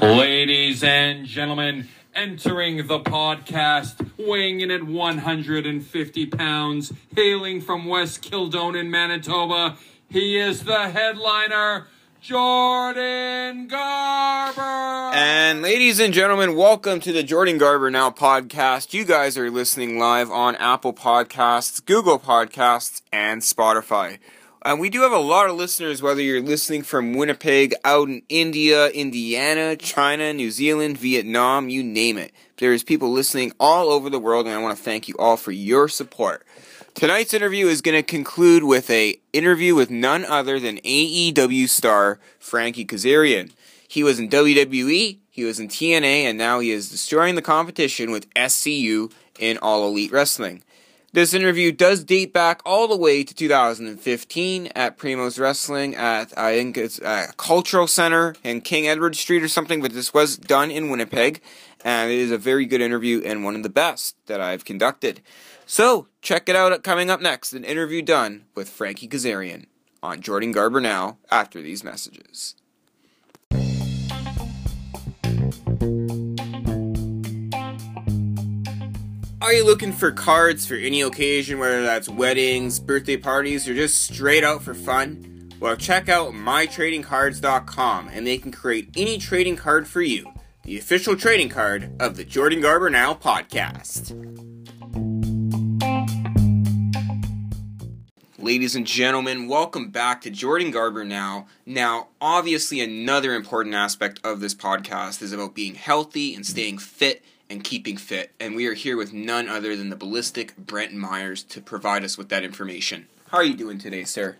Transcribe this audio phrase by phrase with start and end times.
[0.00, 8.90] Ladies and gentlemen, entering the podcast, weighing in at 150 pounds, hailing from West Kildonan,
[8.90, 9.76] Manitoba,
[10.08, 11.88] he is the headliner,
[12.20, 14.60] Jordan Garber.
[14.60, 18.94] And ladies and gentlemen, welcome to the Jordan Garber Now podcast.
[18.94, 24.18] You guys are listening live on Apple Podcasts, Google Podcasts, and Spotify.
[24.62, 28.22] And we do have a lot of listeners, whether you're listening from Winnipeg, out in
[28.28, 32.32] India, Indiana, China, New Zealand, Vietnam, you name it.
[32.56, 35.52] There's people listening all over the world, and I want to thank you all for
[35.52, 36.44] your support.
[36.94, 42.18] Tonight's interview is going to conclude with a interview with none other than AEW star
[42.40, 43.52] Frankie Kazarian.
[43.86, 48.10] He was in WWE, he was in TNA, and now he is destroying the competition
[48.10, 50.64] with SCU in All Elite Wrestling.
[51.10, 56.54] This interview does date back all the way to 2015 at Primo's Wrestling at I
[56.54, 60.70] think it's a Cultural Center in King Edward Street or something, but this was done
[60.70, 61.40] in Winnipeg,
[61.82, 65.22] and it is a very good interview and one of the best that I've conducted.
[65.64, 69.64] So check it out coming up next, an interview done with Frankie Kazarian
[70.02, 72.54] on Jordan Garber Now after these messages.
[79.40, 84.02] Are you looking for cards for any occasion, whether that's weddings, birthday parties, or just
[84.02, 85.52] straight out for fun?
[85.60, 90.32] Well, check out mytradingcards.com and they can create any trading card for you,
[90.64, 94.10] the official trading card of the Jordan Garber Now podcast.
[98.38, 101.46] Ladies and gentlemen, welcome back to Jordan Garber Now.
[101.64, 107.22] Now, obviously, another important aspect of this podcast is about being healthy and staying fit
[107.50, 108.32] and keeping fit.
[108.38, 112.18] And we are here with none other than the ballistic Brent Myers to provide us
[112.18, 113.06] with that information.
[113.28, 114.36] How are you doing today, sir?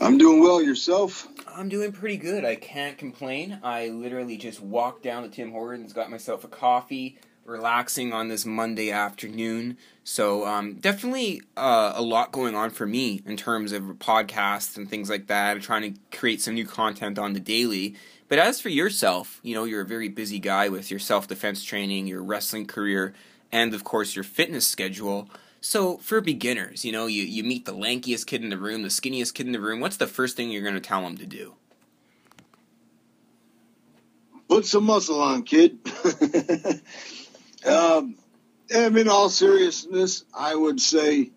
[0.00, 0.62] I'm doing well.
[0.62, 1.28] Yourself?
[1.54, 2.44] I'm doing pretty good.
[2.44, 3.60] I can't complain.
[3.62, 8.46] I literally just walked down to Tim Hortons, got myself a coffee, relaxing on this
[8.46, 9.76] Monday afternoon.
[10.04, 14.88] So um, definitely uh, a lot going on for me in terms of podcasts and
[14.88, 15.50] things like that.
[15.50, 17.96] I'm trying to create some new content on the daily.
[18.30, 21.64] But as for yourself, you know, you're a very busy guy with your self defense
[21.64, 23.12] training, your wrestling career,
[23.50, 25.28] and of course your fitness schedule.
[25.60, 28.88] So for beginners, you know, you, you meet the lankiest kid in the room, the
[28.88, 31.26] skinniest kid in the room, what's the first thing you're going to tell them to
[31.26, 31.54] do?
[34.48, 35.80] Put some muscle on, kid.
[37.66, 38.14] um,
[38.72, 41.32] and in all seriousness, I would say,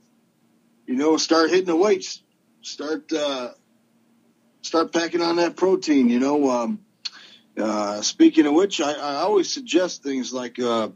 [0.85, 2.21] you know, start hitting the weights.
[2.61, 3.53] Start uh,
[4.63, 6.09] start packing on that protein.
[6.09, 6.79] You know, um,
[7.57, 10.89] uh, speaking of which, I, I, always suggest things like uh,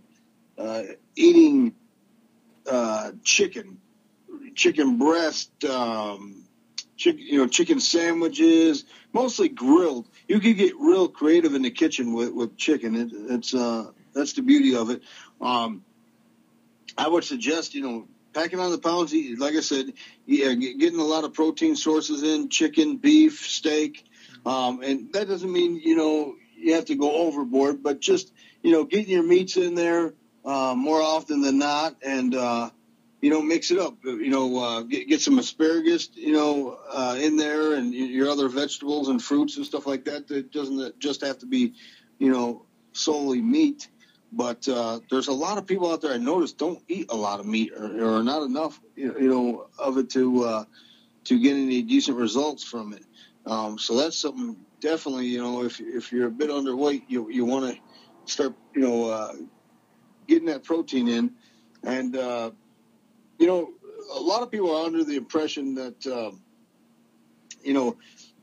[0.58, 0.84] uh,
[1.16, 1.76] eating
[2.70, 3.78] uh, chicken,
[4.56, 6.44] chicken breast, um,
[6.98, 10.08] you know, chicken sandwiches, mostly grilled.
[10.28, 12.96] You can get real creative in the kitchen with, with chicken.
[12.96, 15.04] It, it's uh, that's the beauty of it.
[15.40, 15.84] Um,
[16.98, 18.08] I would suggest, you know,
[18.38, 19.14] packing on the pounds.
[19.40, 19.94] Like I said,
[20.26, 24.06] yeah, getting a lot of protein sources in: chicken, beef, steak.
[24.46, 28.32] Um, and that doesn't mean you know you have to go overboard, but just
[28.62, 30.14] you know getting your meats in there
[30.46, 32.70] uh, more often than not, and uh,
[33.22, 33.98] you know mix it up.
[34.04, 38.50] You know, uh, get, get some asparagus, you know, uh, in there, and your other
[38.50, 40.28] vegetables and fruits and stuff like that.
[40.28, 41.74] That doesn't just have to be,
[42.20, 43.88] you know, solely meat.
[44.32, 47.40] But uh, there's a lot of people out there I noticed don't eat a lot
[47.40, 50.64] of meat or, or not enough, you know, of it to uh,
[51.26, 53.04] to get any decent results from it.
[53.46, 57.46] Um, so that's something definitely, you know, if if you're a bit underweight, you you
[57.46, 57.82] want to
[58.32, 59.34] start, you know, uh,
[60.28, 61.32] getting that protein in,
[61.84, 62.52] and uh,
[63.40, 63.70] you know,
[64.14, 66.32] a lot of people are under the impression that, uh,
[67.64, 67.98] you know,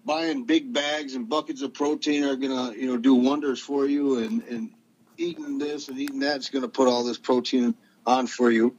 [0.04, 4.18] buying big bags and buckets of protein are gonna, you know, do wonders for you,
[4.18, 4.70] and and
[5.16, 7.74] eating this and eating that is going to put all this protein
[8.06, 8.76] on for you.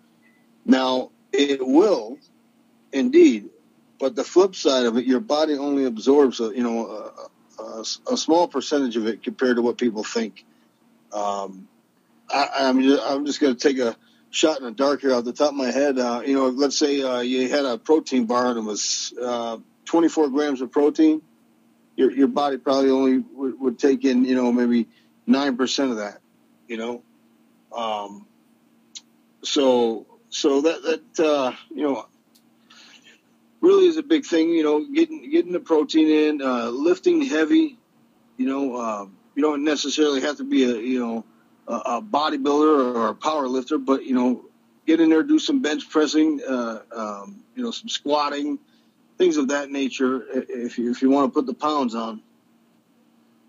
[0.65, 2.17] Now, it will,
[2.91, 3.49] indeed,
[3.99, 6.87] but the flip side of it, your body only absorbs a you know
[7.59, 10.45] a, a, a small percentage of it compared to what people think.
[11.13, 11.67] Um,
[12.29, 13.95] I, I'm just, I'm just going to take a
[14.31, 15.97] shot in the dark here off the top of my head.
[15.97, 19.57] Uh, you know, let's say uh, you had a protein bar and it was uh,
[19.85, 21.21] 24 grams of protein.
[21.95, 24.89] Your your body probably only would, would take in you know maybe
[25.25, 26.19] nine percent of that
[26.67, 27.03] you know.
[27.75, 28.27] Um,
[29.43, 32.05] so so that that uh, you know
[33.61, 34.49] really is a big thing.
[34.49, 37.77] You know, getting getting the protein in, uh, lifting heavy.
[38.37, 41.25] You know, uh, you don't necessarily have to be a you know
[41.67, 44.45] a, a bodybuilder or a power lifter, but you know,
[44.85, 48.59] get in there, do some bench pressing, uh, um, you know, some squatting,
[49.17, 50.25] things of that nature.
[50.33, 52.21] If you, if you want to put the pounds on.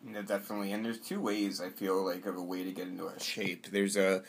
[0.08, 0.72] Yeah, definitely.
[0.72, 3.66] And there's two ways I feel like of a way to get into a shape.
[3.70, 4.22] There's a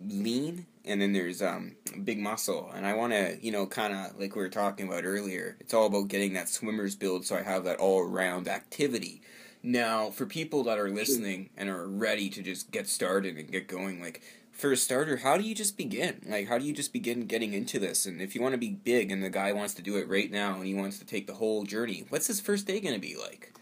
[0.00, 1.74] lean, and then there's um
[2.04, 2.70] big muscle.
[2.74, 5.56] And I want to, you know, kind of like we were talking about earlier.
[5.60, 9.20] It's all about getting that swimmer's build, so I have that all around activity.
[9.62, 13.66] Now, for people that are listening and are ready to just get started and get
[13.66, 14.22] going, like
[14.52, 16.22] for a starter, how do you just begin?
[16.26, 18.06] Like, how do you just begin getting into this?
[18.06, 20.30] And if you want to be big and the guy wants to do it right
[20.30, 23.00] now and he wants to take the whole journey, what's his first day going to
[23.00, 23.52] be like?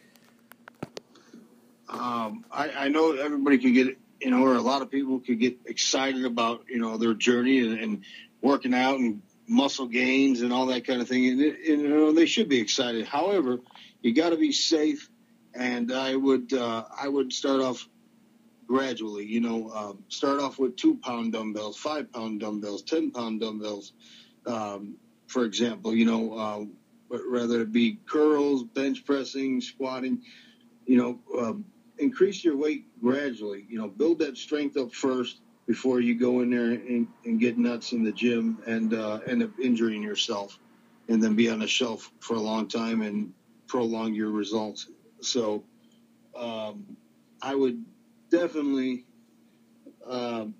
[1.88, 5.38] Um, I, I know everybody could get, you know, or a lot of people could
[5.38, 8.04] get excited about, you know, their journey and, and
[8.40, 11.28] working out and muscle gains and all that kind of thing.
[11.28, 13.06] And, and you know, they should be excited.
[13.06, 13.58] However,
[14.02, 15.08] you got to be safe.
[15.54, 17.88] And I would, uh, I would start off
[18.66, 23.40] gradually, you know, um, start off with two pound dumbbells, five pound dumbbells, 10 pound
[23.40, 23.92] dumbbells.
[24.46, 24.96] Um,
[25.26, 30.22] for example, you know, uh, rather it be curls, bench pressing, squatting,
[30.84, 31.64] you know, um,
[31.98, 33.66] increase your weight gradually.
[33.68, 37.58] You know, build that strength up first before you go in there and, and get
[37.58, 40.58] nuts in the gym and uh, end up injuring yourself,
[41.08, 43.32] and then be on the shelf for a long time and
[43.66, 44.88] prolong your results.
[45.20, 45.64] So,
[46.36, 46.96] um,
[47.42, 47.84] I would
[48.30, 49.04] definitely,
[50.06, 50.54] um,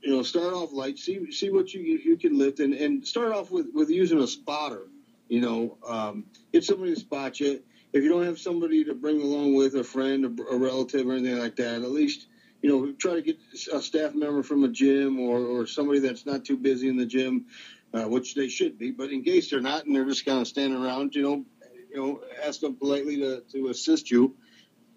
[0.00, 0.98] you know, start off light.
[0.98, 4.26] See see what you you can lift, and, and start off with with using a
[4.26, 4.86] spotter.
[5.28, 7.60] You know, um, get somebody to spot you
[7.96, 11.14] if you don't have somebody to bring along with a friend, a, a relative, or
[11.14, 12.26] anything like that, at least
[12.60, 13.38] you know try to get
[13.72, 17.06] a staff member from a gym or, or somebody that's not too busy in the
[17.06, 17.46] gym,
[17.94, 18.90] uh, which they should be.
[18.90, 21.44] But in case they're not and they're just kind of standing around, you know,
[21.90, 24.34] you know, ask them politely to, to assist you,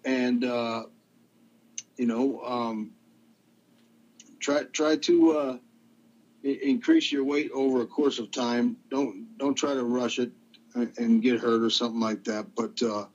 [0.04, 0.84] and uh,
[1.96, 2.90] you know, um,
[4.40, 5.56] try try to uh,
[6.42, 8.76] increase your weight over a course of time.
[8.90, 10.32] Don't don't try to rush it
[10.74, 12.46] and get hurt or something like that.
[12.54, 13.06] But uh,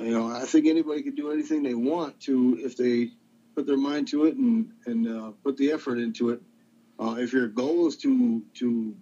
[0.00, 3.10] you know, I think anybody can do anything they want to if they
[3.54, 6.40] put their mind to it and and uh, put the effort into it.
[6.98, 8.94] Uh, if your goal is to to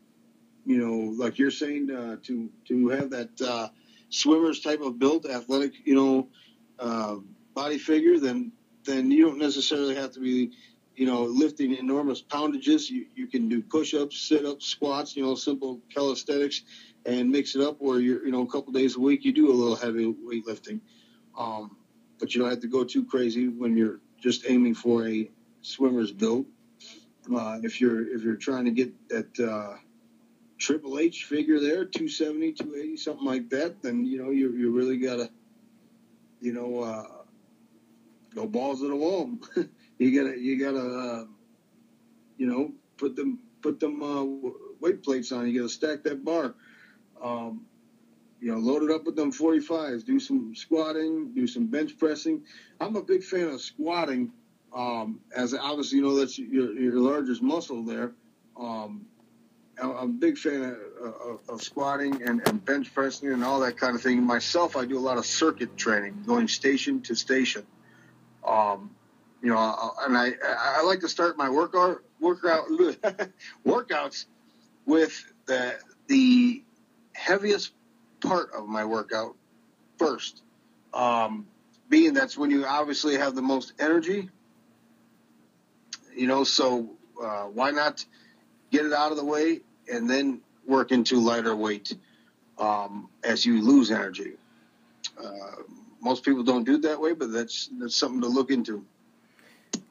[0.66, 3.68] you know, like you're saying, uh, to to have that uh,
[4.08, 6.28] swimmers type of built athletic, you know,
[6.78, 7.16] uh,
[7.54, 8.52] body figure, then
[8.84, 10.52] then you don't necessarily have to be
[10.96, 12.88] you know, lifting enormous poundages.
[12.90, 16.62] You, you can do push-ups, sit-ups, squats, you know, simple calisthenics
[17.06, 19.50] and mix it up where you're, you know, a couple days a week you do
[19.50, 20.80] a little heavy weightlifting.
[21.36, 21.76] Um,
[22.18, 25.30] but you don't have to go too crazy when you're just aiming for a
[25.62, 26.46] swimmer's build.
[27.34, 29.76] Uh, if you're if you're trying to get that uh,
[30.58, 34.98] Triple H figure there, 270, 280, something like that, then you know you you really
[34.98, 35.30] gotta,
[36.40, 37.06] you know, uh,
[38.34, 39.30] go balls to the wall.
[39.98, 41.24] you gotta you gotta, uh,
[42.36, 44.24] you know, put them put them uh,
[44.80, 45.48] weight plates on.
[45.48, 46.54] You gotta stack that bar.
[47.24, 47.62] Um,
[48.40, 52.42] you know, load it up with them 45s, do some squatting, do some bench pressing.
[52.78, 54.32] I'm a big fan of squatting,
[54.74, 58.12] um, as obviously, you know, that's your, your largest muscle there.
[58.60, 59.06] Um,
[59.82, 63.78] I'm a big fan of, of, of squatting and, and, bench pressing and all that
[63.78, 64.22] kind of thing.
[64.22, 67.66] Myself, I do a lot of circuit training, going station to station.
[68.46, 68.90] Um,
[69.42, 72.68] you know, and I, I like to start my workout, workout,
[73.66, 74.26] workouts
[74.86, 75.74] with the,
[76.08, 76.62] the
[77.14, 77.72] heaviest
[78.20, 79.36] part of my workout
[79.98, 80.42] first.
[80.92, 81.46] Um,
[81.88, 84.28] being that's when you obviously have the most energy,
[86.14, 86.90] you know, so
[87.22, 88.04] uh, why not
[88.70, 91.94] get it out of the way and then work into lighter weight
[92.58, 94.32] um, as you lose energy.
[95.22, 95.62] Uh,
[96.00, 98.84] most people don't do it that way, but that's that's something to look into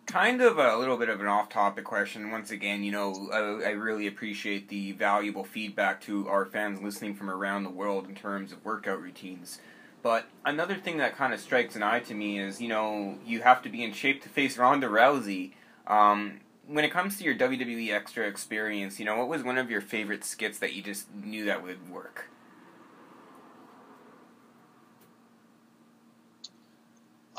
[0.06, 2.30] kind of a little bit of an off-topic question.
[2.30, 7.16] Once again, you know, I, I, really appreciate the valuable feedback to our fans listening
[7.16, 9.60] from around the world in terms of workout routines.
[10.04, 13.42] But another thing that kind of strikes an eye to me is, you know, you
[13.42, 15.54] have to be in shape to face Ronda Rousey.
[15.88, 19.72] Um, when it comes to your WWE Extra experience, you know, what was one of
[19.72, 22.30] your favorite skits that you just knew that would work?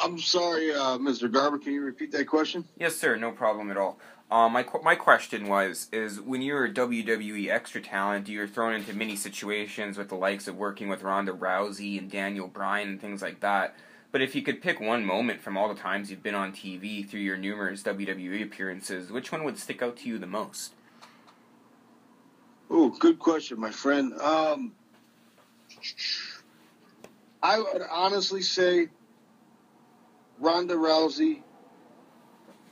[0.05, 1.33] I'm sorry, uh, Mr.
[1.33, 1.59] Garber.
[1.59, 2.67] Can you repeat that question?
[2.79, 3.17] Yes, sir.
[3.17, 3.99] No problem at all.
[4.31, 8.93] Um, my my question was: is when you're a WWE extra talent, you're thrown into
[8.93, 13.23] many situations with the likes of working with Ronda Rousey and Daniel Bryan and things
[13.23, 13.77] like that.
[14.13, 17.09] But if you could pick one moment from all the times you've been on TV
[17.09, 20.75] through your numerous WWE appearances, which one would stick out to you the most?
[22.69, 24.13] Oh, good question, my friend.
[24.21, 24.73] Um,
[27.43, 28.89] I would honestly say
[30.45, 31.41] Ronda Rousey.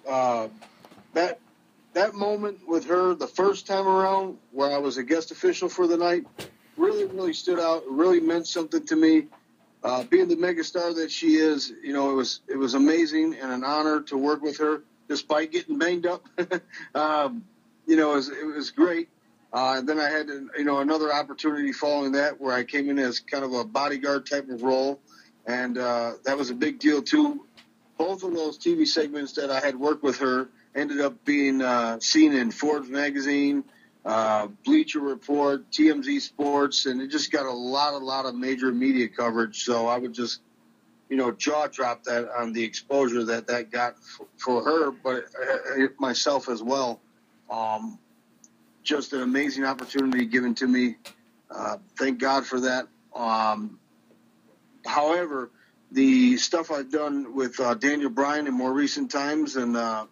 [0.09, 0.49] Uh,
[1.14, 1.41] that
[1.95, 5.87] that moment with her the first time around, where I was a guest official for
[5.87, 6.26] the night,
[6.76, 7.85] really really stood out.
[7.88, 9.26] Really meant something to me.
[9.85, 13.50] uh, being the megastar that she is, you know, it was it was amazing and
[13.50, 16.25] an honor to work with her, despite getting banged up.
[16.95, 17.45] um,
[17.87, 19.09] you know, it was, it was great.
[19.52, 23.21] Uh, then I had, you know, another opportunity following that where I came in as
[23.21, 25.00] kind of a bodyguard type of role,
[25.46, 27.46] and uh, that was a big deal too.
[27.99, 32.00] Both of those TV segments that I had worked with her ended up being uh,
[32.00, 33.64] seen in Forbes magazine,
[34.04, 38.72] uh, Bleacher Report, TMZ Sports, and it just got a lot, a lot of major
[38.72, 39.64] media coverage.
[39.64, 40.40] So I would just,
[41.08, 45.26] you know, jaw drop that on the exposure that that got for, for her, but
[45.40, 47.00] uh, myself as well.
[47.50, 47.99] Um,
[48.82, 50.96] just an amazing opportunity given to me.
[51.50, 52.88] Uh, thank God for that.
[53.14, 53.78] Um,
[54.86, 55.50] however,
[55.90, 60.06] the stuff I've done with uh, Daniel Bryan in more recent times and uh,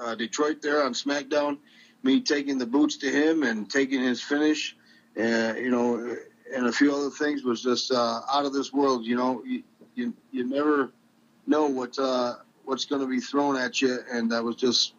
[0.00, 1.58] uh, Detroit there on SmackDown,
[2.02, 4.76] me taking the boots to him and taking his finish,
[5.18, 6.16] uh, you know,
[6.54, 9.04] and a few other things was just uh, out of this world.
[9.04, 9.62] You know, you
[9.94, 10.92] you, you never
[11.46, 14.94] know what uh, what's going to be thrown at you, and I was just,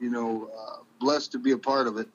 [0.00, 2.08] you know, uh, blessed to be a part of it.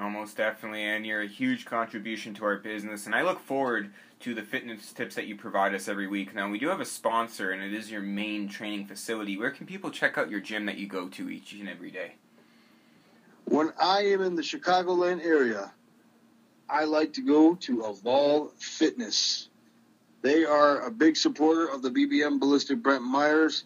[0.00, 3.06] Almost definitely, and you're a huge contribution to our business.
[3.06, 3.92] And I look forward
[4.22, 6.32] to the fitness tips that you provide us every week.
[6.32, 9.36] Now, we do have a sponsor, and it is your main training facility.
[9.36, 12.12] Where can people check out your gym that you go to each and every day?
[13.46, 15.72] When I am in the Chicagoland area,
[16.70, 19.48] I like to go to Evolve Fitness.
[20.22, 23.64] They are a big supporter of the BBM Ballistic Brent Myers.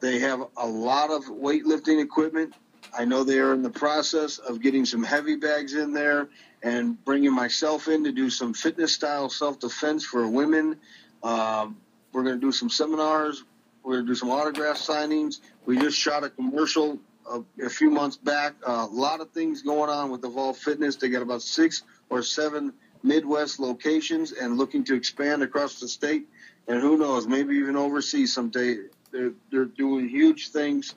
[0.00, 2.52] They have a lot of weightlifting equipment
[2.96, 6.28] I know they are in the process of getting some heavy bags in there
[6.62, 10.76] and bringing myself in to do some fitness style self defense for women.
[11.22, 11.76] Um,
[12.12, 13.44] we're going to do some seminars.
[13.82, 15.40] We're going to do some autograph signings.
[15.66, 16.98] We just shot a commercial
[17.30, 18.54] a, a few months back.
[18.66, 20.96] Uh, a lot of things going on with Evolve Fitness.
[20.96, 26.26] They got about six or seven Midwest locations and looking to expand across the state.
[26.66, 28.76] And who knows, maybe even overseas someday.
[29.10, 30.94] They're, they're doing huge things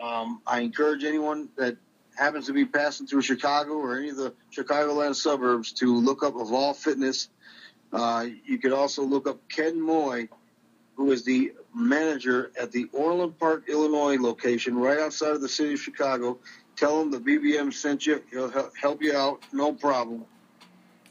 [0.00, 1.76] um, I encourage anyone that
[2.16, 6.34] happens to be passing through Chicago or any of the Chicagoland suburbs to look up
[6.36, 7.28] Evolve Fitness.
[7.92, 10.28] Uh, you could also look up Ken Moy,
[10.96, 15.74] who is the manager at the Orland Park, Illinois location, right outside of the city
[15.74, 16.38] of Chicago.
[16.76, 18.22] Tell him the BBM sent you.
[18.30, 18.50] He'll
[18.80, 20.24] help you out, no problem.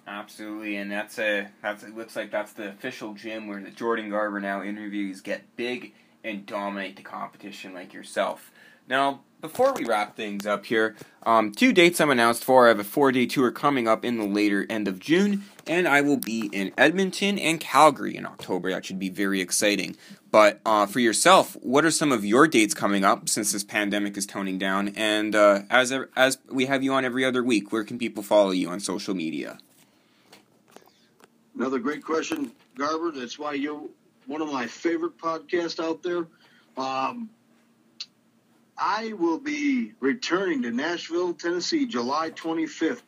[0.05, 4.09] Absolutely, and that's a that's it looks like that's the official gym where the Jordan
[4.09, 5.93] Garber now interviews get big
[6.25, 8.51] and dominate the competition like yourself.
[8.87, 12.65] Now, before we wrap things up here, um, two dates I'm announced for.
[12.65, 15.85] I have a four day tour coming up in the later end of June, and
[15.87, 18.71] I will be in Edmonton and Calgary in October.
[18.71, 19.97] That should be very exciting.
[20.31, 24.15] But uh, for yourself, what are some of your dates coming up since this pandemic
[24.15, 24.93] is toning down?
[24.95, 28.51] And uh, as as we have you on every other week, where can people follow
[28.51, 29.57] you on social media?
[31.55, 33.11] Another great question, Garber.
[33.11, 33.83] That's why you're
[34.25, 36.27] one of my favorite podcasts out there.
[36.77, 37.29] Um,
[38.77, 43.03] I will be returning to Nashville, Tennessee, July 25th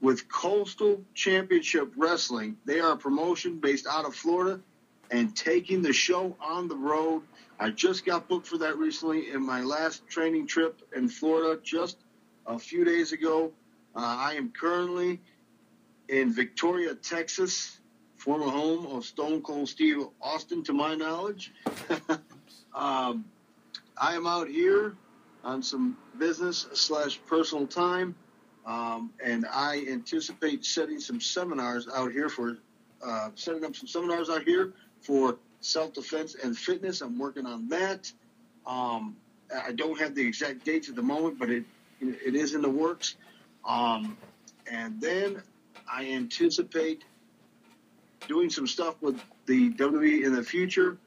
[0.00, 2.56] with Coastal Championship Wrestling.
[2.64, 4.60] They are a promotion based out of Florida
[5.10, 7.22] and taking the show on the road.
[7.58, 11.98] I just got booked for that recently in my last training trip in Florida just
[12.46, 13.52] a few days ago.
[13.94, 15.20] Uh, I am currently
[16.08, 17.78] in Victoria, Texas,
[18.16, 21.52] former home of Stone Cold Steve Austin, to my knowledge.
[22.74, 23.24] um,
[24.02, 24.96] I am out here
[25.44, 28.16] on some business slash personal time,
[28.66, 32.58] um, and I anticipate setting some seminars out here for
[33.00, 37.00] uh, setting up some seminars out here for self defense and fitness.
[37.00, 38.10] I'm working on that.
[38.66, 39.16] Um,
[39.56, 41.64] I don't have the exact dates at the moment, but it
[42.00, 43.14] it is in the works.
[43.64, 44.18] Um,
[44.68, 45.40] and then
[45.88, 47.04] I anticipate
[48.26, 50.98] doing some stuff with the WWE in the future.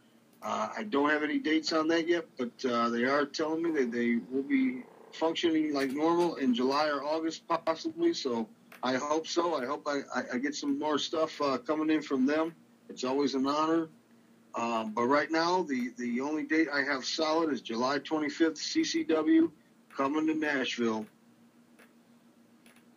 [0.45, 3.71] Uh, I don't have any dates on that yet, but uh, they are telling me
[3.81, 8.13] that they will be functioning like normal in July or August, possibly.
[8.13, 8.47] So
[8.83, 9.55] I hope so.
[9.55, 12.53] I hope I, I, I get some more stuff uh, coming in from them.
[12.89, 13.89] It's always an honor.
[14.53, 18.59] Um, but right now, the, the only date I have solid is July 25th,
[19.07, 19.49] CCW,
[19.97, 21.07] coming to Nashville.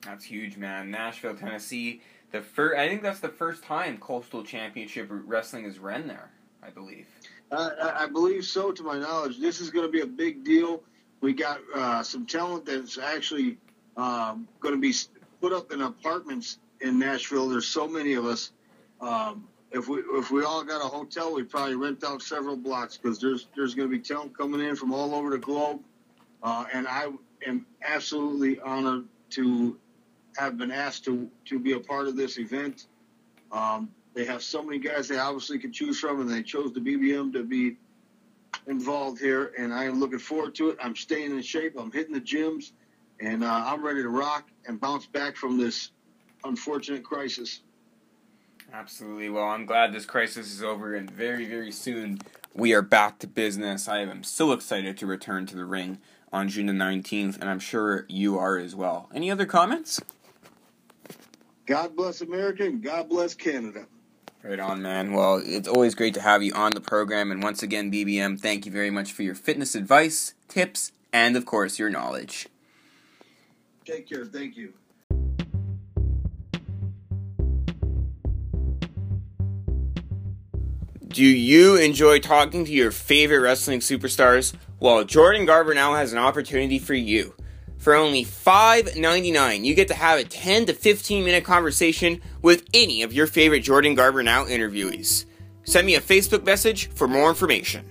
[0.02, 0.90] That's huge, man.
[0.90, 2.02] Nashville, Tennessee.
[2.30, 6.30] The first, I think that's the first time Coastal Championship Wrestling is run there.
[6.62, 7.06] I believe.
[7.50, 9.38] I, I believe so, to my knowledge.
[9.38, 10.82] This is going to be a big deal.
[11.20, 13.58] We got uh, some talent that's actually
[13.96, 14.94] um, going to be
[15.40, 17.48] put up in apartments in Nashville.
[17.48, 18.52] There's so many of us.
[19.00, 22.96] Um, if we if we all got a hotel, we'd probably rent out several blocks
[22.96, 25.80] because there's there's going to be talent coming in from all over the globe,
[26.42, 27.08] uh, and I
[27.46, 29.78] am absolutely honored to
[30.36, 32.86] have been asked to to be a part of this event.
[33.52, 36.80] Um, they have so many guys they obviously could choose from, and they chose the
[36.80, 37.76] BBM to be
[38.66, 39.52] involved here.
[39.56, 40.78] And I am looking forward to it.
[40.82, 41.76] I'm staying in shape.
[41.78, 42.72] I'm hitting the gyms,
[43.20, 45.92] and uh, I'm ready to rock and bounce back from this
[46.42, 47.60] unfortunate crisis.
[48.72, 49.30] Absolutely.
[49.30, 52.18] Well, I'm glad this crisis is over, and very, very soon
[52.52, 53.86] we are back to business.
[53.86, 55.98] I am so excited to return to the ring
[56.32, 59.10] on June the 19th, and I'm sure you are as well.
[59.14, 60.00] Any other comments?
[61.66, 63.86] God bless America and God bless Canada.
[64.48, 65.12] Right on, man.
[65.12, 67.30] Well, it's always great to have you on the program.
[67.30, 71.44] And once again, BBM, thank you very much for your fitness advice, tips, and of
[71.44, 72.48] course, your knowledge.
[73.84, 74.24] Take care.
[74.24, 74.72] Thank you.
[81.08, 84.54] Do you enjoy talking to your favorite wrestling superstars?
[84.80, 87.34] Well, Jordan Garber now has an opportunity for you.
[87.78, 93.02] For only $5.99, you get to have a 10 to 15 minute conversation with any
[93.02, 95.24] of your favorite Jordan Garber Now interviewees.
[95.64, 97.84] Send me a Facebook message for more information.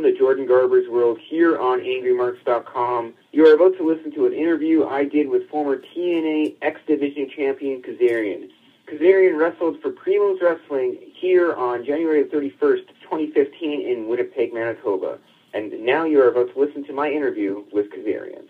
[0.00, 3.12] Welcome to Jordan Garber's World here on AngryMarks.com.
[3.32, 7.28] You are about to listen to an interview I did with former TNA X Division
[7.36, 8.48] champion Kazarian.
[8.86, 15.18] Kazarian wrestled for Primo's Wrestling here on January 31st, 2015 in Winnipeg, Manitoba.
[15.52, 18.46] And now you are about to listen to my interview with Kazarian.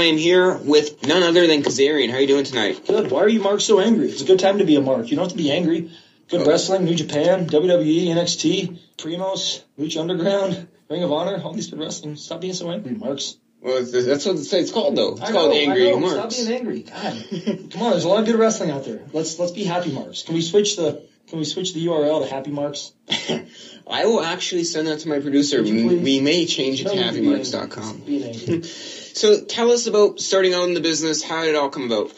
[0.00, 2.10] I am here with none other than Kazarian.
[2.10, 2.86] How are you doing tonight?
[2.86, 3.10] Good.
[3.10, 4.08] Why are you, Mark, so angry?
[4.08, 5.10] It's a good time to be a Mark.
[5.10, 5.90] You don't have to be angry.
[6.30, 11.80] Good wrestling, New Japan, WWE, NXT, Primos, Lucha Underground, Ring of Honor, all these good
[11.80, 12.16] wrestling.
[12.16, 13.36] Stop being so angry, Marks.
[13.60, 15.16] Well, that's what it's, it's called, though.
[15.16, 15.94] It's called Angry.
[15.96, 16.36] Marks.
[16.36, 16.82] Stop being angry.
[16.82, 17.90] God, come on.
[17.90, 19.02] There's a lot of good wrestling out there.
[19.12, 20.22] Let's let's be happy, Marks.
[20.22, 22.92] Can we switch the Can we switch the URL to Happy Marks?
[23.86, 25.62] I will actually send that to my producer.
[25.62, 28.62] We, may change it to happymarks.com.
[29.12, 31.20] So tell us about starting out in the business.
[31.22, 32.12] How did it all come about?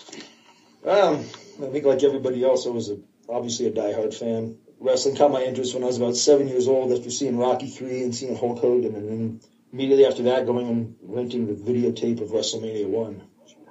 [0.87, 1.25] Um,
[1.61, 2.99] I think like everybody else, I was a,
[3.33, 4.59] obviously a diehard fan.
[4.79, 8.03] Wrestling caught my interest when I was about seven years old after seeing Rocky Three
[8.03, 9.41] and seeing Hulk Hogan, and then
[9.73, 13.23] immediately after that, going and renting the videotape of WrestleMania One.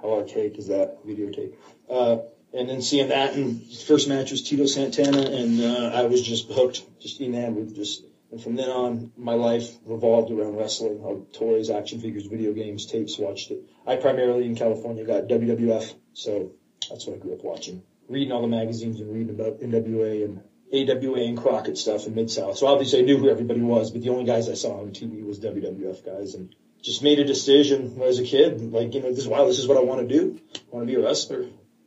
[0.02, 1.56] How archaic is that videotape?
[1.90, 2.18] Uh,
[2.54, 6.50] and then seeing that, and first match was Tito Santana, and uh, I was just
[6.52, 8.04] hooked, just enamored, just.
[8.32, 11.04] And from then on, my life revolved around wrestling.
[11.06, 13.60] Uh, toys, action figures, video games, tapes, watched it.
[13.86, 16.54] I primarily in California got WWF, so
[16.90, 17.84] that's what I grew up watching.
[18.12, 20.42] Reading all the magazines and reading about NWA and
[20.74, 22.58] AWA and Crockett stuff in Mid South.
[22.58, 25.26] So obviously I knew who everybody was, but the only guys I saw on TV
[25.26, 29.26] was WWF guys, and just made a decision as a kid, like you know, this
[29.28, 30.42] wow, this is what I want to do.
[30.54, 31.44] I want to be a wrestler.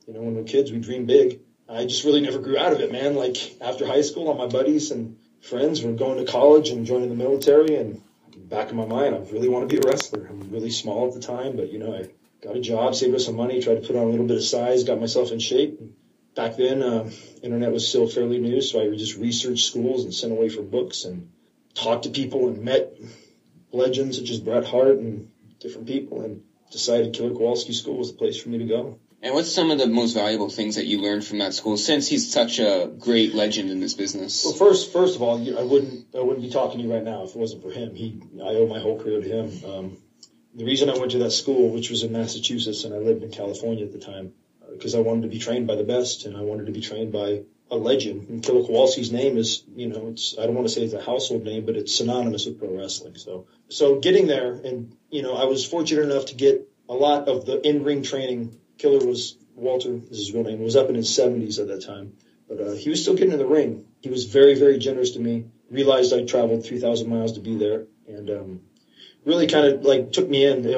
[0.07, 1.41] You know, when we were kids, we dream big.
[1.69, 3.17] I just really never grew out of it, man.
[3.17, 7.11] Like after high school, all my buddies and friends were going to college and joining
[7.11, 8.01] the military, and
[8.35, 10.27] back in my mind, I really want to be a wrestler.
[10.27, 12.09] I'm really small at the time, but you know, I
[12.43, 14.45] got a job, saved up some money, tried to put on a little bit of
[14.45, 15.79] size, got myself in shape.
[16.35, 17.11] Back then, uh,
[17.43, 20.63] internet was still fairly new, so I would just research schools and sent away for
[20.63, 21.31] books and
[21.75, 22.97] talked to people and met
[23.73, 26.43] legends such as Bret Hart and different people and
[26.73, 28.99] decided Killer Kowalski School was the place for me to go.
[29.23, 32.07] And what's some of the most valuable things that you learned from that school since
[32.07, 34.45] he's such a great legend in this business?
[34.45, 37.23] Well, first, first of all, I wouldn't, I wouldn't be talking to you right now
[37.25, 37.95] if it wasn't for him.
[37.95, 39.65] He, I owe my whole career to him.
[39.65, 39.97] Um,
[40.55, 43.31] the reason I went to that school, which was in Massachusetts, and I lived in
[43.31, 44.35] California at the time,
[44.77, 47.13] because I wanted to be trained by the best, and I wanted to be trained
[47.13, 48.29] by a legend.
[48.29, 51.03] And Killer Kowalski's name is, you know, it's, I don't want to say it's a
[51.03, 53.17] household name, but it's synonymous with pro wrestling.
[53.17, 57.29] So, so getting there, and you know, I was fortunate enough to get a lot
[57.29, 58.57] of the in-ring training.
[58.79, 62.15] Killer was Walter, is his real name, was up in his 70s at that time.
[62.49, 63.87] But uh, he was still getting in the ring.
[64.01, 65.47] He was very, very generous to me.
[65.71, 68.61] Realized I traveled 3,000 miles to be there, and um,
[69.25, 70.63] really kind of like took me in.
[70.63, 70.75] They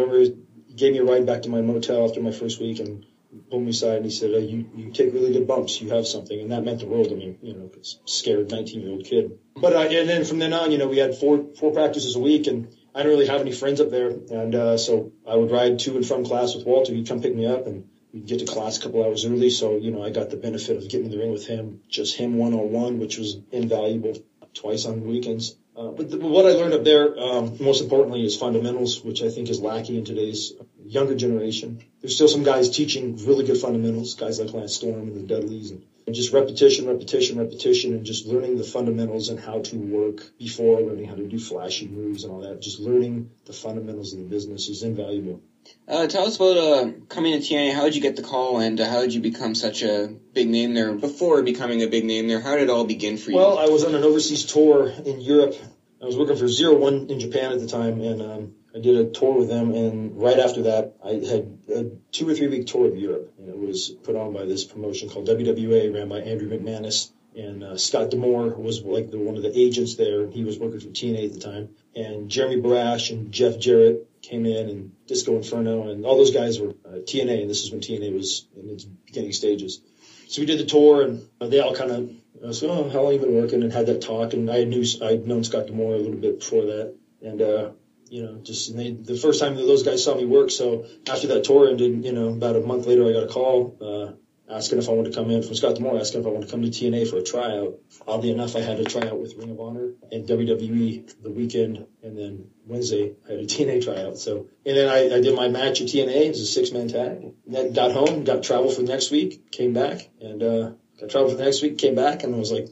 [0.76, 3.04] gave me a ride back to my motel after my first week, and
[3.50, 5.80] pulled me aside and he said, uh, "You you take really good bumps.
[5.80, 7.36] You have something," and that meant the world to me.
[7.42, 7.70] You know,
[8.04, 9.38] scared 19 year old kid.
[9.54, 12.20] But uh, and then from then on, you know, we had four four practices a
[12.20, 15.50] week, and I didn't really have any friends up there, and uh, so I would
[15.50, 16.92] ride to and from class with Walter.
[16.94, 17.88] He'd come pick me up and.
[18.12, 20.78] We'd get to class a couple hours early, so you know I got the benefit
[20.78, 24.14] of getting in the ring with him, just him one on one, which was invaluable.
[24.54, 28.34] Twice on weekends, uh, but, the, what I learned up there, um, most importantly, is
[28.34, 30.54] fundamentals, which I think is lacking in today's
[30.88, 31.82] younger generation.
[32.00, 35.70] There's still some guys teaching really good fundamentals, guys like Lance Storm and the Dudleys
[35.70, 35.82] and
[36.14, 41.06] just repetition, repetition, repetition, and just learning the fundamentals and how to work before learning
[41.06, 42.60] how to do flashy moves and all that.
[42.60, 45.40] Just learning the fundamentals of the business is invaluable.
[45.88, 47.74] Uh, tell us about uh, coming to TNA.
[47.74, 50.48] How did you get the call, and uh, how did you become such a big
[50.48, 50.92] name there?
[50.92, 53.36] Before becoming a big name there, how did it all begin for you?
[53.36, 55.56] Well, I was on an overseas tour in Europe.
[56.00, 58.96] I was working for Zero One in Japan at the time, and um, I did
[58.96, 59.72] a tour with them.
[59.72, 63.48] And right after that, I had a two or three week tour of Europe, and
[63.48, 67.10] it was put on by this promotion called WWA, ran by Andrew McManus.
[67.34, 70.28] And uh, Scott D'Amore was like the, one of the agents there.
[70.30, 71.70] He was working for TNA at the time.
[71.94, 76.60] And Jeremy Borash and Jeff Jarrett came in, and Disco Inferno, and all those guys
[76.60, 77.42] were uh, TNA.
[77.42, 79.80] And this is when TNA was in its beginning stages.
[80.28, 82.10] So we did the tour, and uh, they all kind of
[82.42, 83.62] I was, oh, how long you been working?
[83.62, 84.34] And had that talk.
[84.34, 87.70] And I knew I'd known Scott D'Amore a little bit before that, and uh,
[88.08, 90.50] you know, just and they, the first time that those guys saw me work.
[90.50, 93.76] So after that tour ended, you know, about a month later, I got a call
[93.80, 96.46] uh, asking if I wanted to come in from Scott D'Amore, asking if I wanted
[96.46, 97.78] to come to TNA for a tryout.
[98.06, 102.16] Oddly enough, I had a tryout with Ring of Honor and WWE the weekend, and
[102.16, 104.18] then Wednesday I had a TNA tryout.
[104.18, 106.26] So and then I, I did my match at TNA.
[106.26, 107.32] It was a six man tag.
[107.46, 111.30] Then got home, got travel for the next week, came back, and uh, got travel
[111.30, 112.68] for the next week, came back, and I was like,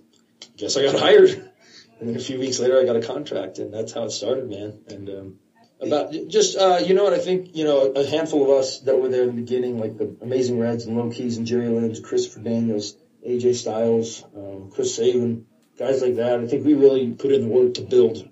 [0.56, 1.50] guess I got hired.
[2.04, 4.50] And then a few weeks later, I got a contract, and that's how it started,
[4.50, 4.78] man.
[4.88, 5.38] And um,
[5.80, 9.00] about just uh, you know what I think, you know, a handful of us that
[9.00, 11.96] were there in the beginning, like the Amazing Reds and Low Ki's and Jerry Lynn,
[12.02, 12.94] Christopher Daniels,
[13.26, 15.46] AJ Styles, um, Chris Sabin,
[15.78, 16.40] guys like that.
[16.40, 18.28] I think we really put in the work to build,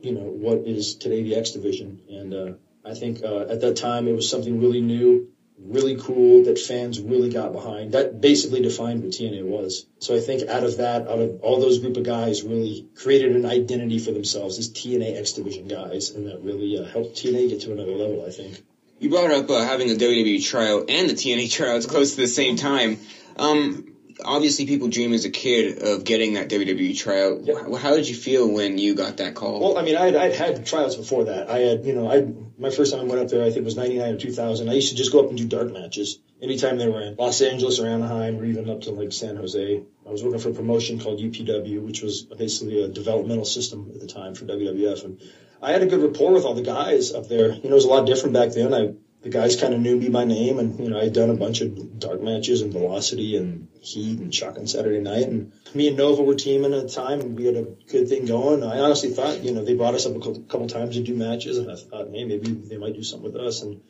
[0.00, 2.00] you know, what is today the X division.
[2.08, 5.28] And uh, I think uh, at that time it was something really new
[5.64, 7.92] really cool that fans really got behind.
[7.92, 9.86] That basically defined what TNA was.
[10.00, 13.36] So I think out of that, out of all those group of guys, really created
[13.36, 17.50] an identity for themselves as TNA X Division guys, and that really uh, helped TNA
[17.50, 18.24] get to another level.
[18.26, 18.62] I think.
[18.98, 22.28] You brought up uh, having the WWE tryout and the TNA tryouts close to the
[22.28, 22.98] same time.
[23.36, 23.91] Um,
[24.24, 27.44] obviously people dream as a kid of getting that WWE tryout.
[27.44, 27.80] Yep.
[27.80, 29.60] How did you feel when you got that call?
[29.60, 31.50] Well, I mean, I'd, I'd had tryouts before that.
[31.50, 32.26] I had, you know, I
[32.58, 34.68] my first time I went up there, I think was 99 or 2000.
[34.68, 36.18] I used to just go up and do dark matches.
[36.40, 39.82] Anytime they were in Los Angeles or Anaheim or even up to like San Jose.
[40.06, 44.00] I was working for a promotion called UPW, which was basically a developmental system at
[44.00, 45.04] the time for WWF.
[45.04, 45.20] And
[45.60, 47.52] I had a good rapport with all the guys up there.
[47.52, 48.74] You know, it was a lot different back then.
[48.74, 51.36] I the guys kind of knew me by name, and you know I'd done a
[51.36, 55.96] bunch of dark matches and Velocity and Heat and Shotgun Saturday Night, and me and
[55.96, 58.64] Nova were teaming at the time, and we had a good thing going.
[58.64, 61.58] I honestly thought, you know, they brought us up a couple, times to do matches,
[61.58, 63.80] and I thought, hey, maybe they might do something with us, and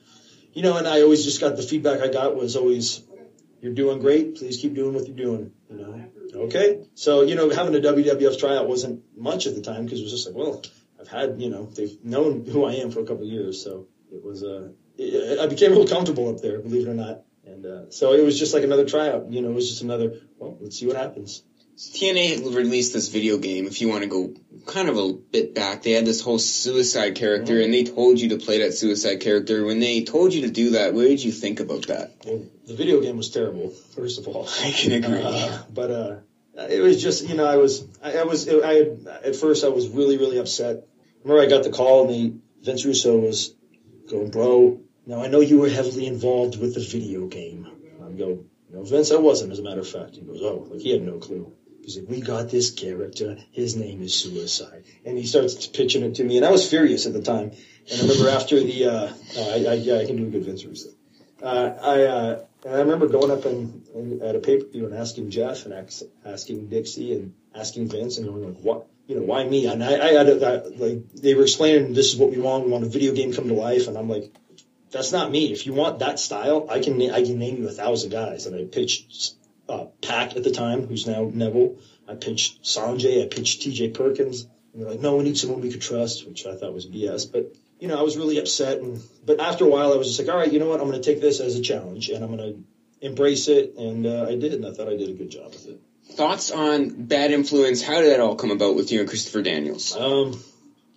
[0.52, 3.02] you know, and I always just got the feedback I got was always,
[3.62, 6.10] you're doing great, please keep doing what you're doing, you know.
[6.44, 10.02] Okay, so you know, having a WWF tryout wasn't much at the time because it
[10.02, 10.62] was just like, well,
[11.00, 13.86] I've had, you know, they've known who I am for a couple of years, so
[14.12, 14.68] it was uh
[14.98, 17.22] I became real comfortable up there, believe it or not.
[17.44, 19.30] And uh, so it was just like another tryout.
[19.30, 20.14] You know, it was just another.
[20.38, 21.42] Well, let's see what happens.
[21.76, 23.66] TNA released this video game.
[23.66, 24.34] If you want to go
[24.66, 27.64] kind of a bit back, they had this whole suicide character, mm-hmm.
[27.64, 29.64] and they told you to play that suicide character.
[29.64, 32.12] When they told you to do that, what did you think about that?
[32.24, 33.70] Well, the video game was terrible.
[33.70, 35.22] First of all, I can agree.
[35.22, 36.16] Uh, but uh,
[36.68, 38.86] it was just, you know, I was, I, I was, I
[39.24, 40.86] at first I was really, really upset.
[41.24, 43.54] remember I got the call, and the Vince Russo was
[44.12, 47.66] going, bro, now I know you were heavily involved with the video game.
[48.04, 50.16] I go, no, Vince, I wasn't, as a matter of fact.
[50.16, 51.52] He goes, oh, like he had no clue.
[51.82, 53.36] He's like, we got this character.
[53.50, 54.84] His name is Suicide.
[55.04, 56.36] And he starts pitching it to me.
[56.36, 57.50] And I was furious at the time.
[57.90, 60.44] And I remember after the, uh, oh, I, I, yeah, I can do a good
[60.44, 60.90] Vince Russo.
[61.42, 64.86] Uh, I, uh, and I remember going up and, and at a pay per view
[64.86, 69.16] and asking Jeff and ask, asking Dixie and asking Vince and going like, what, you
[69.16, 69.66] know, why me?
[69.66, 72.64] And I, I had a, I, like, they were explaining this is what we want.
[72.64, 73.88] We want a video game come to life.
[73.88, 74.32] And I'm like,
[74.90, 75.52] that's not me.
[75.52, 78.46] If you want that style, I can I can name you a thousand guys.
[78.46, 79.34] And I pitched
[79.68, 81.78] uh, PAC at the time, who's now Neville.
[82.08, 83.24] I pitched Sonjay.
[83.24, 83.90] I pitched T.J.
[83.90, 84.46] Perkins.
[84.72, 87.30] And they're like, no, we need someone we could trust, which I thought was BS.
[87.30, 88.78] But you know, I was really upset.
[88.78, 90.80] And but after a while, I was just like, all right, you know what?
[90.80, 93.74] I'm going to take this as a challenge, and I'm going to embrace it.
[93.76, 95.80] And uh, I did, and I thought I did a good job with it.
[96.16, 97.82] Thoughts on bad influence?
[97.82, 99.96] How did that all come about with you and Christopher Daniels?
[99.96, 100.42] Um,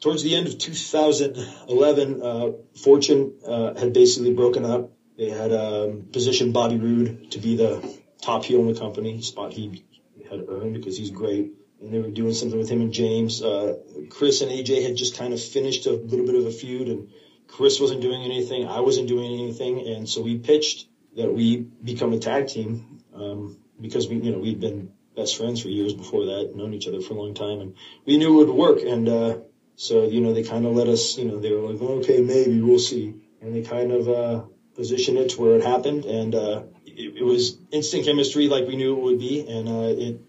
[0.01, 2.51] towards the end of 2011, uh,
[2.83, 4.91] Fortune uh, had basically broken up.
[5.17, 9.53] They had um, positioned Bobby Roode to be the top heel in the company, spot
[9.53, 9.85] he
[10.29, 11.53] had earned because he's great.
[11.81, 13.41] And they were doing something with him and James.
[13.41, 13.77] Uh,
[14.09, 17.09] Chris and AJ had just kind of finished a little bit of a feud, and
[17.47, 18.67] Chris wasn't doing anything.
[18.67, 23.57] I wasn't doing anything, and so we pitched that we become a tag team um,
[23.79, 27.01] because we, you know, we'd been best friends for years before that, known each other
[27.01, 27.75] for a long time, and
[28.05, 28.79] we knew it would work.
[28.81, 29.37] And uh,
[29.75, 32.61] so, you know, they kind of let us, you know, they were like, okay, maybe
[32.61, 33.15] we'll see.
[33.41, 34.43] And they kind of, uh,
[34.75, 36.05] positioned it to where it happened.
[36.05, 36.63] And, uh,
[36.97, 40.21] it, it, was instant chemistry like we knew it would be, and uh, it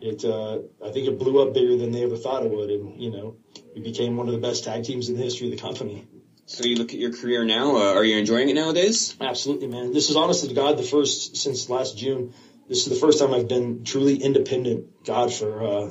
[0.00, 3.00] it uh, I think it blew up bigger than they ever thought it would, and
[3.00, 3.36] you know
[3.74, 6.06] we became one of the best tag teams in the history of the company.
[6.46, 7.76] So you look at your career now.
[7.76, 9.14] Uh, are you enjoying it nowadays?
[9.20, 9.92] Absolutely, man.
[9.92, 12.32] This is honestly to God the first since last June.
[12.68, 15.04] This is the first time I've been truly independent.
[15.04, 15.90] God for uh,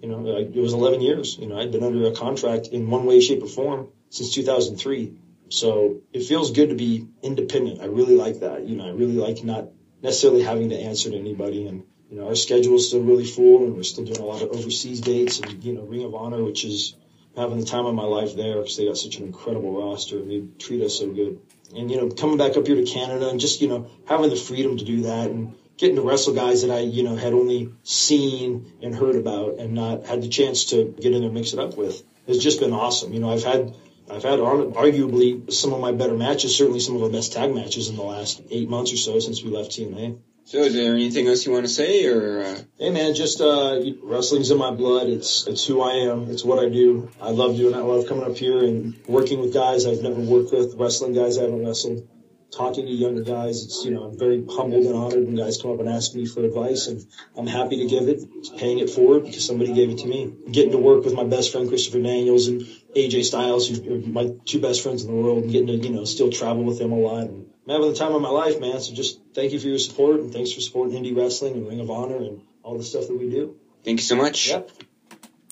[0.00, 1.36] you know it was 11 years.
[1.38, 5.18] You know I'd been under a contract in one way, shape, or form since 2003.
[5.50, 7.80] So it feels good to be independent.
[7.80, 8.66] I really like that.
[8.66, 9.68] You know I really like not
[10.02, 13.66] necessarily having to answer to anybody and you know, our schedule is still really full,
[13.66, 16.42] and we're still doing a lot of overseas dates, and you know, Ring of Honor,
[16.42, 16.96] which is
[17.36, 20.30] having the time of my life there because they got such an incredible roster and
[20.30, 21.38] they treat us so good.
[21.76, 24.36] And you know, coming back up here to Canada and just you know having the
[24.36, 27.72] freedom to do that and getting to wrestle guys that I you know had only
[27.84, 31.52] seen and heard about and not had the chance to get in there and mix
[31.54, 33.12] it up with has just been awesome.
[33.12, 33.74] You know, I've had
[34.10, 37.88] I've had arguably some of my better matches, certainly some of our best tag matches
[37.88, 40.18] in the last eight months or so since we left TNA.
[40.44, 42.40] So, is there anything else you want to say, or?
[42.40, 42.58] Uh...
[42.78, 45.08] Hey, man, just uh, wrestling's in my blood.
[45.08, 46.30] It's it's who I am.
[46.30, 47.10] It's what I do.
[47.20, 47.76] I love doing it.
[47.76, 51.36] I love coming up here and working with guys I've never worked with, wrestling guys
[51.36, 52.08] I haven't wrestled,
[52.50, 53.64] talking to younger guys.
[53.64, 56.26] It's you know I'm very humbled and honored when guys come up and ask me
[56.26, 57.04] for advice, and
[57.36, 58.24] I'm happy to give it,
[58.58, 60.32] paying it forward because somebody gave it to me.
[60.50, 62.62] Getting to work with my best friend Christopher Daniels and
[62.96, 65.90] AJ Styles, who are my two best friends in the world, and getting to you
[65.90, 67.24] know still travel with them a lot.
[67.24, 68.80] And, I'm having the time of my life, man.
[68.80, 71.80] So just thank you for your support and thanks for supporting indie wrestling and Ring
[71.80, 73.56] of Honor and all the stuff that we do.
[73.84, 74.48] Thank you so much.
[74.48, 74.70] Yep.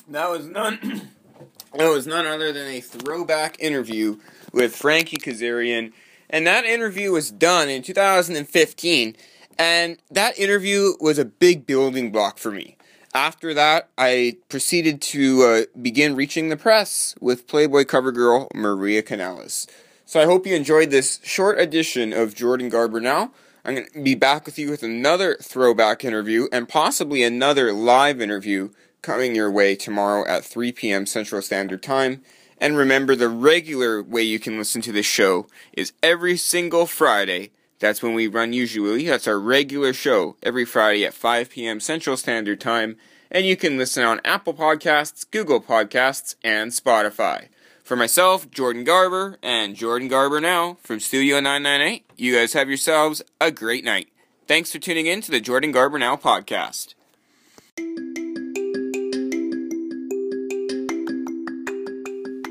[0.08, 0.78] That was none.
[1.74, 4.18] that was none other than a throwback interview
[4.50, 5.92] with Frankie Kazarian,
[6.30, 9.16] and that interview was done in 2015.
[9.58, 12.76] And that interview was a big building block for me.
[13.14, 19.02] After that, I proceeded to uh, begin reaching the press with Playboy cover girl Maria
[19.02, 19.66] Kanellis.
[20.04, 23.32] So I hope you enjoyed this short edition of Jordan Garber Now.
[23.64, 28.20] I'm going to be back with you with another throwback interview and possibly another live
[28.20, 28.68] interview
[29.02, 31.06] coming your way tomorrow at 3 p.m.
[31.06, 32.22] Central Standard Time.
[32.58, 37.50] And remember, the regular way you can listen to this show is every single Friday.
[37.78, 39.06] That's when we run usually.
[39.06, 41.80] That's our regular show every Friday at 5 p.m.
[41.80, 42.96] Central Standard Time.
[43.30, 47.48] And you can listen on Apple Podcasts, Google Podcasts, and Spotify.
[47.82, 53.22] For myself, Jordan Garber, and Jordan Garber now from Studio 998, you guys have yourselves
[53.40, 54.08] a great night.
[54.48, 56.94] Thanks for tuning in to the Jordan Garber Now podcast.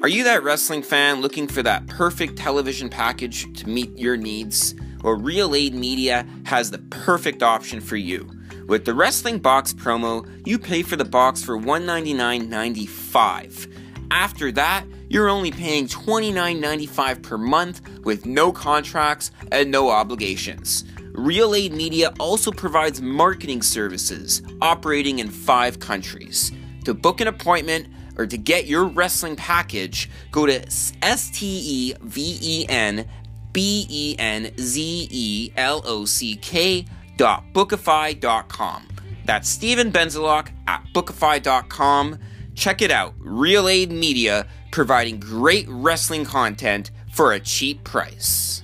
[0.06, 4.76] Are you that wrestling fan looking for that perfect television package to meet your needs?
[5.02, 8.30] Well, Real Aid Media has the perfect option for you.
[8.68, 13.74] With the Wrestling Box promo, you pay for the box for $199.95.
[14.12, 20.84] After that, you're only paying $29.95 per month with no contracts and no obligations.
[21.14, 26.52] Real Aid Media also provides marketing services operating in five countries.
[26.84, 30.66] To book an appointment or to get your wrestling package, go to
[31.02, 33.08] S T E V E N
[33.52, 36.86] B E N Z E L O C K
[37.18, 38.88] dot bookify.com.
[39.26, 42.20] That's Steven Benzelock at bookify.com.
[42.54, 43.14] Check it out.
[43.20, 48.62] Real Aid Media providing great wrestling content for a cheap price.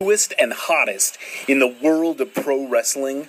[0.00, 1.18] Newest and hottest
[1.48, 3.28] in the world of pro wrestling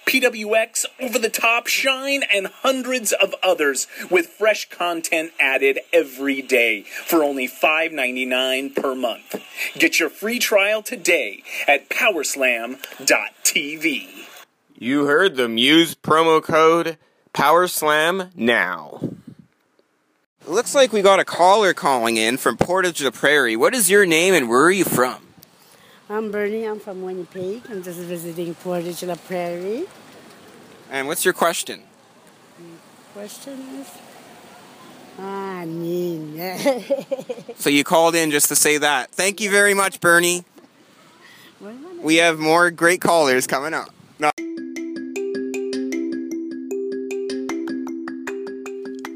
[0.05, 6.81] PWX, Over the Top, Shine, and hundreds of others with fresh content added every day
[6.83, 9.41] for only $5.99 per month.
[9.77, 12.77] Get your free trial today at powerslam.tv.
[14.77, 15.57] You heard them.
[15.57, 16.97] Use promo code
[17.33, 18.99] PowerSlam now.
[20.47, 23.55] Looks like we got a caller calling in from Portage la Prairie.
[23.55, 25.30] What is your name and where are you from?
[26.11, 26.65] I'm Bernie.
[26.65, 27.61] I'm from Winnipeg.
[27.69, 29.85] I'm just visiting Portage la Prairie.
[30.89, 31.83] And what's your question?
[33.13, 33.87] Question is,
[35.17, 36.37] ah, I mean.
[37.55, 39.11] so you called in just to say that.
[39.11, 40.43] Thank you very much, Bernie.
[42.01, 43.91] We have more great callers coming up.
[44.19, 44.31] No.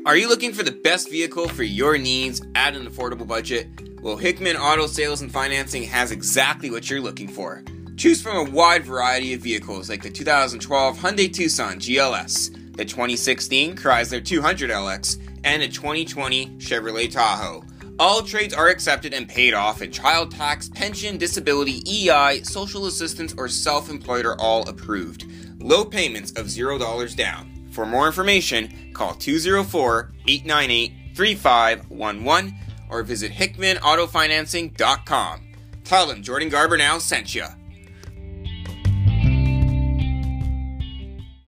[0.06, 3.68] Are you looking for the best vehicle for your needs at an affordable budget?
[4.06, 7.64] Well, Hickman Auto Sales and Financing has exactly what you're looking for.
[7.98, 13.76] Choose from a wide variety of vehicles like the 2012 Hyundai Tucson GLS, the 2016
[13.76, 17.66] Chrysler 200LX, and a 2020 Chevrolet Tahoe.
[17.98, 23.34] All trades are accepted and paid off, and child tax, pension, disability, EI, social assistance,
[23.40, 25.26] or self employed are all approved.
[25.58, 27.68] Low payments of $0 down.
[27.72, 32.65] For more information, call 204 898 3511
[32.96, 35.42] or visit HickmanAutoFinancing.com.
[35.84, 37.46] Tell them Jordan Garber now sent you.